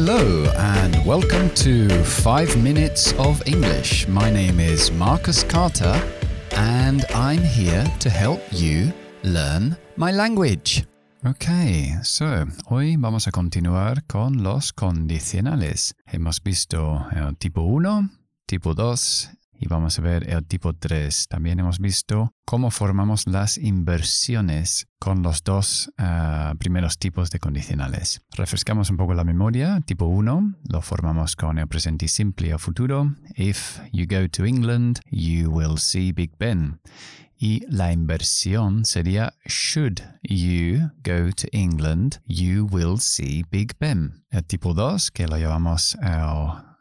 Hello, 0.00 0.44
and 0.56 1.04
welcome 1.04 1.50
to 1.56 1.88
5 1.88 2.56
Minutes 2.62 3.12
of 3.14 3.42
English. 3.46 4.06
My 4.06 4.30
name 4.30 4.60
is 4.60 4.92
Marcus 4.92 5.42
Carter, 5.42 6.00
and 6.52 7.04
I'm 7.12 7.42
here 7.42 7.84
to 7.98 8.08
help 8.08 8.40
you 8.52 8.92
learn 9.24 9.76
my 9.96 10.12
language. 10.12 10.86
Ok, 11.24 11.46
so 12.04 12.46
hoy 12.68 12.94
vamos 12.96 13.26
a 13.26 13.32
continuar 13.32 14.06
con 14.06 14.44
los 14.44 14.72
condicionales. 14.72 15.94
Hemos 16.06 16.40
visto 16.44 17.04
el 17.10 17.36
tipo 17.36 17.62
1, 17.62 18.08
tipo 18.46 18.74
2 18.74 19.30
y 19.58 19.68
vamos 19.68 19.98
a 19.98 20.02
ver 20.02 20.28
el 20.30 20.44
tipo 20.44 20.72
3. 20.72 21.28
También 21.28 21.60
hemos 21.60 21.78
visto 21.78 22.34
cómo 22.44 22.70
formamos 22.70 23.26
las 23.26 23.58
inversiones 23.58 24.88
con 24.98 25.22
los 25.22 25.42
dos 25.44 25.92
ah, 25.98 26.54
primeros 26.58 26.98
tipos 26.98 27.30
de 27.30 27.38
condicionales. 27.38 28.22
Refrescamos 28.36 28.90
un 28.90 28.96
poco 28.96 29.14
la 29.14 29.24
memoria. 29.24 29.80
Tipo 29.84 30.06
1 30.06 30.54
lo 30.68 30.82
formamos 30.82 31.36
con 31.36 31.58
el 31.58 31.66
presente 31.66 32.08
simple 32.08 32.54
o 32.54 32.58
futuro. 32.58 33.14
If 33.36 33.80
you 33.92 34.06
go 34.08 34.28
to 34.28 34.44
England, 34.44 35.00
you 35.10 35.50
will 35.50 35.78
see 35.78 36.12
Big 36.12 36.32
Ben. 36.38 36.80
Y 37.40 37.64
la 37.68 37.92
inversión 37.92 38.84
sería 38.84 39.32
should 39.46 40.00
you 40.22 40.90
go 41.04 41.30
to 41.30 41.46
England, 41.52 42.20
you 42.26 42.66
will 42.66 42.98
see 42.98 43.44
Big 43.48 43.76
Ben. 43.78 44.24
El 44.30 44.44
tipo 44.44 44.74
2, 44.74 45.12
que 45.12 45.28
lo 45.28 45.38
llamamos 45.38 45.96
el 46.02 46.24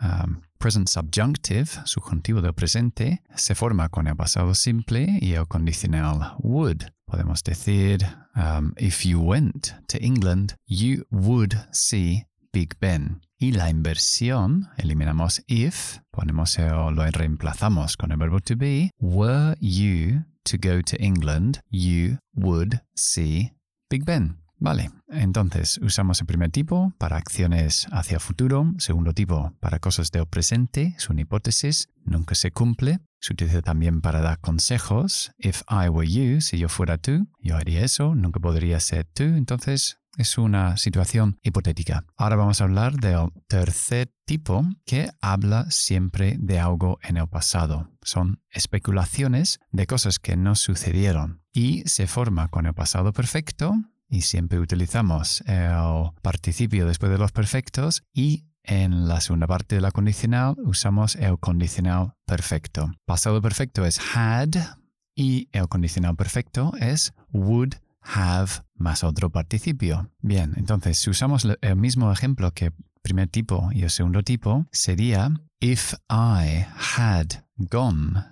um, 0.00 0.40
present 0.58 0.88
subjunctive, 0.88 1.66
subjuntivo 1.84 2.40
del 2.42 2.54
presente, 2.54 3.22
se 3.34 3.54
forma 3.54 3.88
con 3.88 4.06
el 4.06 4.16
pasado 4.16 4.54
simple 4.54 5.18
y 5.20 5.34
el 5.34 5.46
condicional 5.46 6.36
would. 6.38 6.84
Podemos 7.06 7.42
decir, 7.44 7.98
um, 8.34 8.72
if 8.78 9.04
you 9.04 9.20
went 9.20 9.74
to 9.88 9.98
England, 10.00 10.56
you 10.66 11.04
would 11.10 11.54
see 11.72 12.24
Big 12.52 12.74
Ben. 12.80 13.20
Y 13.38 13.52
la 13.52 13.68
inversión, 13.68 14.70
eliminamos 14.78 15.42
if, 15.46 15.98
ponemos 16.10 16.58
el, 16.58 16.94
lo 16.94 17.04
reemplazamos 17.10 17.96
con 17.96 18.10
el 18.12 18.16
verbo 18.16 18.40
to 18.40 18.56
be. 18.56 18.90
Were 18.98 19.56
you 19.60 20.24
to 20.44 20.56
go 20.56 20.80
to 20.80 20.96
England, 20.98 21.60
you 21.70 22.18
would 22.34 22.80
see 22.94 23.52
Big 23.90 24.04
Ben. 24.04 24.38
Vale, 24.58 24.90
entonces 25.08 25.78
usamos 25.82 26.20
el 26.20 26.26
primer 26.26 26.50
tipo 26.50 26.92
para 26.98 27.16
acciones 27.16 27.86
hacia 27.92 28.18
futuro, 28.18 28.72
segundo 28.78 29.12
tipo 29.12 29.52
para 29.60 29.78
cosas 29.78 30.10
del 30.10 30.26
presente, 30.26 30.94
es 30.96 31.10
una 31.10 31.22
hipótesis, 31.22 31.90
nunca 32.04 32.34
se 32.34 32.50
cumple. 32.50 33.00
Se 33.18 33.32
utiliza 33.32 33.62
también 33.62 34.02
para 34.02 34.20
dar 34.20 34.38
consejos. 34.40 35.32
If 35.38 35.62
I 35.68 35.88
were 35.88 36.08
you, 36.08 36.40
si 36.40 36.58
yo 36.58 36.68
fuera 36.68 36.98
tú, 36.98 37.26
yo 37.40 37.56
haría 37.56 37.82
eso, 37.82 38.14
nunca 38.14 38.38
podría 38.40 38.78
ser 38.78 39.06
tú, 39.14 39.24
entonces 39.24 39.98
es 40.16 40.38
una 40.38 40.76
situación 40.76 41.38
hipotética. 41.42 42.04
Ahora 42.16 42.36
vamos 42.36 42.60
a 42.60 42.64
hablar 42.64 42.94
del 42.94 43.30
tercer 43.48 44.10
tipo 44.24 44.64
que 44.84 45.10
habla 45.20 45.70
siempre 45.70 46.36
de 46.38 46.58
algo 46.58 46.98
en 47.02 47.16
el 47.16 47.28
pasado. 47.28 47.90
Son 48.02 48.40
especulaciones 48.50 49.60
de 49.72 49.86
cosas 49.86 50.18
que 50.18 50.36
no 50.36 50.54
sucedieron 50.54 51.42
y 51.52 51.82
se 51.86 52.06
forma 52.06 52.48
con 52.48 52.66
el 52.66 52.74
pasado 52.74 53.12
perfecto 53.12 53.74
y 54.08 54.22
siempre 54.22 54.58
utilizamos 54.58 55.42
el 55.46 56.10
participio 56.22 56.86
después 56.86 57.10
de 57.10 57.18
los 57.18 57.32
perfectos 57.32 58.04
y 58.12 58.46
en 58.62 59.06
la 59.06 59.20
segunda 59.20 59.46
parte 59.46 59.76
de 59.76 59.80
la 59.80 59.92
condicional 59.92 60.56
usamos 60.58 61.16
el 61.16 61.38
condicional 61.38 62.14
perfecto. 62.26 62.90
Pasado 63.04 63.40
perfecto 63.40 63.84
es 63.84 64.00
had 64.14 64.78
y 65.14 65.48
el 65.52 65.68
condicional 65.68 66.16
perfecto 66.16 66.72
es 66.78 67.14
would 67.32 67.74
have 68.00 68.64
más 68.74 69.04
otro 69.04 69.30
participio. 69.30 70.10
Bien, 70.20 70.54
entonces 70.56 70.98
si 70.98 71.10
usamos 71.10 71.46
el 71.60 71.76
mismo 71.76 72.12
ejemplo 72.12 72.52
que 72.52 72.72
primer 73.02 73.28
tipo 73.28 73.70
y 73.72 73.82
el 73.82 73.90
segundo 73.90 74.22
tipo, 74.22 74.66
sería 74.72 75.30
if 75.60 75.94
I 76.10 76.66
had 76.96 77.44
gone 77.56 78.24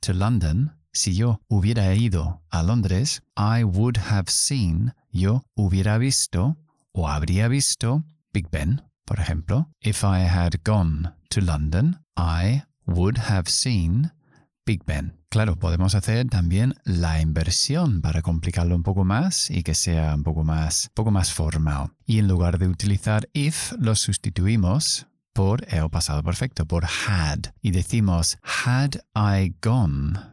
to 0.00 0.12
London, 0.12 0.79
si 0.92 1.14
yo 1.14 1.40
hubiera 1.48 1.94
ido 1.94 2.42
a 2.50 2.62
Londres, 2.62 3.22
I 3.36 3.64
would 3.64 3.98
have 3.98 4.30
seen, 4.30 4.94
yo 5.12 5.42
hubiera 5.54 5.98
visto 5.98 6.56
o 6.92 7.08
habría 7.08 7.48
visto 7.48 8.04
Big 8.32 8.48
Ben, 8.50 8.82
por 9.04 9.20
ejemplo. 9.20 9.68
If 9.80 10.02
I 10.02 10.26
had 10.26 10.60
gone 10.64 11.12
to 11.30 11.40
London, 11.40 12.00
I 12.16 12.64
would 12.86 13.18
have 13.18 13.48
seen 13.48 14.12
Big 14.66 14.84
Ben. 14.84 15.16
Claro, 15.30 15.56
podemos 15.56 15.94
hacer 15.94 16.28
también 16.28 16.74
la 16.84 17.20
inversión 17.20 18.02
para 18.02 18.20
complicarlo 18.20 18.74
un 18.74 18.82
poco 18.82 19.04
más 19.04 19.48
y 19.48 19.62
que 19.62 19.74
sea 19.74 20.14
un 20.14 20.24
poco 20.24 20.42
más, 20.42 20.90
poco 20.94 21.12
más 21.12 21.32
formal. 21.32 21.92
Y 22.04 22.18
en 22.18 22.26
lugar 22.26 22.58
de 22.58 22.66
utilizar 22.66 23.28
if, 23.32 23.72
lo 23.78 23.94
sustituimos 23.94 25.06
por 25.32 25.64
el 25.72 25.88
pasado 25.88 26.24
perfecto, 26.24 26.66
por 26.66 26.84
had. 26.84 27.52
Y 27.62 27.70
decimos, 27.70 28.38
had 28.42 28.96
I 29.14 29.54
gone 29.62 30.29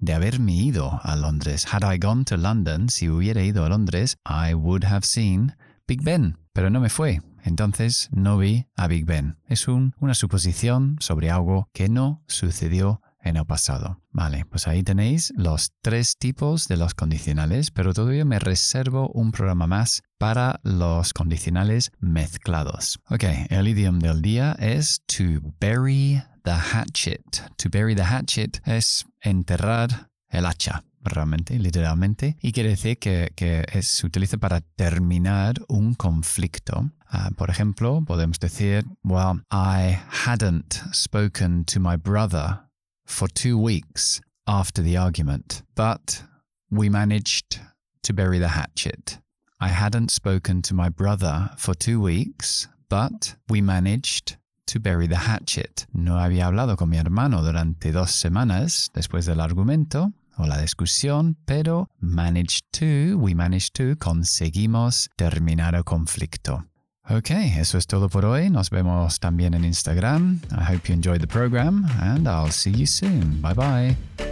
de 0.00 0.14
haberme 0.14 0.54
ido 0.54 1.00
a 1.02 1.16
Londres. 1.16 1.66
Had 1.72 1.82
I 1.84 1.98
gone 1.98 2.24
to 2.24 2.36
London, 2.36 2.88
si 2.88 3.08
hubiera 3.08 3.42
ido 3.42 3.64
a 3.64 3.68
Londres, 3.68 4.16
I 4.24 4.54
would 4.54 4.84
have 4.84 5.04
seen 5.04 5.56
Big 5.86 6.02
Ben. 6.02 6.38
Pero 6.52 6.70
no 6.70 6.80
me 6.80 6.88
fue. 6.88 7.20
Entonces 7.44 8.08
no 8.12 8.38
vi 8.38 8.66
a 8.76 8.86
Big 8.86 9.06
Ben. 9.06 9.38
Es 9.46 9.68
una 9.68 10.14
suposición 10.14 10.96
sobre 11.00 11.30
algo 11.30 11.68
que 11.72 11.88
no 11.88 12.22
sucedió 12.26 13.00
en 13.22 13.36
el 13.36 13.46
pasado. 13.46 14.00
Vale, 14.12 14.44
pues 14.46 14.66
ahí 14.66 14.82
tenéis 14.82 15.32
los 15.36 15.72
tres 15.82 16.16
tipos 16.16 16.68
de 16.68 16.76
los 16.76 16.94
condicionales, 16.94 17.70
pero 17.70 17.92
todavía 17.94 18.24
me 18.24 18.38
reservo 18.38 19.10
un 19.10 19.30
programa 19.32 19.66
más 19.66 20.02
para 20.18 20.60
los 20.62 21.12
condicionales 21.12 21.92
mezclados. 21.98 22.98
Ok, 23.08 23.24
el 23.48 23.68
idioma 23.68 23.98
del 23.98 24.22
día 24.22 24.56
es 24.58 25.02
to 25.06 25.40
bury 25.60 26.22
the 26.44 26.54
hatchet. 26.72 27.42
To 27.58 27.68
bury 27.68 27.94
the 27.94 28.04
hatchet 28.04 28.60
es 28.66 29.04
enterrar 29.24 30.08
el 30.32 30.46
hacha, 30.46 30.82
realmente, 31.02 31.58
literalmente, 31.58 32.36
y 32.40 32.52
quiere 32.52 32.70
decir 32.70 32.98
que, 32.98 33.32
que 33.34 33.64
se 33.82 34.06
utiliza 34.06 34.38
para 34.38 34.60
terminar 34.76 35.54
un 35.68 35.94
conflicto. 35.94 36.90
Ah, 37.12 37.30
por 37.36 37.50
ejemplo, 37.50 38.02
podemos 38.06 38.38
decir, 38.38 38.84
well, 39.02 39.42
I 39.50 39.98
hadn't 40.24 40.80
spoken 40.92 41.64
to 41.64 41.80
my 41.80 41.96
brother 41.96 42.60
for 43.04 43.28
two 43.28 43.58
weeks 43.58 44.20
after 44.46 44.82
the 44.82 44.96
argument, 44.96 45.62
but 45.74 46.22
we 46.70 46.88
managed 46.88 47.60
to 48.02 48.12
bury 48.12 48.38
the 48.38 48.48
hatchet. 48.48 49.18
I 49.60 49.68
hadn't 49.68 50.10
spoken 50.10 50.62
to 50.62 50.74
my 50.74 50.88
brother 50.88 51.50
for 51.58 51.74
two 51.74 52.00
weeks, 52.00 52.68
but 52.88 53.34
we 53.48 53.60
managed 53.60 54.36
to 54.72 54.80
bury 54.80 55.08
the 55.08 55.16
hatchet. 55.16 55.86
No 55.92 56.18
había 56.18 56.46
hablado 56.46 56.76
con 56.76 56.88
mi 56.88 56.96
hermano 56.96 57.42
durante 57.42 57.92
dos 57.92 58.10
semanas 58.10 58.90
después 58.94 59.26
del 59.26 59.40
argumento 59.40 60.12
o 60.36 60.46
la 60.46 60.58
discusión, 60.58 61.36
pero 61.44 61.90
managed 62.00 62.64
to, 62.72 63.18
we 63.18 63.34
managed 63.34 63.72
to, 63.74 63.96
conseguimos 63.98 65.10
terminar 65.16 65.74
el 65.74 65.84
conflicto. 65.84 66.66
Ok, 67.08 67.30
eso 67.58 67.76
es 67.76 67.86
todo 67.86 68.08
por 68.08 68.24
hoy. 68.24 68.50
Nos 68.50 68.70
vemos 68.70 69.18
también 69.18 69.54
en 69.54 69.64
Instagram. 69.64 70.40
I 70.52 70.72
hope 70.72 70.88
you 70.88 70.94
enjoyed 70.94 71.20
the 71.20 71.26
program 71.26 71.84
and 72.00 72.28
I'll 72.28 72.52
see 72.52 72.72
you 72.72 72.86
soon. 72.86 73.40
Bye 73.42 73.54
bye. 73.54 74.29